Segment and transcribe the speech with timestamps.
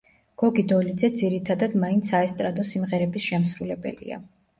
[0.43, 4.19] გოგი დოლიძე ძირითადად მაინც საესტრადო სიმღერების შემსრულებელია.